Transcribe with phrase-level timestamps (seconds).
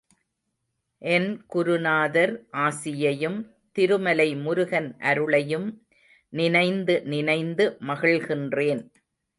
[1.01, 2.33] என் குருநாதர்
[2.63, 3.37] ஆசியையும்
[3.75, 5.69] திருமலை முருகன் அருளையும்
[6.33, 8.83] நினைந்து நினைந்து மகிழ்கின்றேன்.